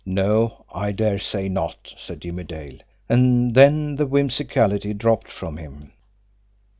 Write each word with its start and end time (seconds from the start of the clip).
"No; 0.03 0.65
I 0.73 0.93
dare 0.93 1.19
say 1.19 1.47
not," 1.47 1.93
said 1.95 2.21
Jimmie 2.21 2.43
Dale 2.45 2.79
and 3.07 3.53
then 3.53 3.97
the 3.97 4.07
whimsicality 4.07 4.95
dropped 4.95 5.27
from 5.31 5.57
him. 5.57 5.93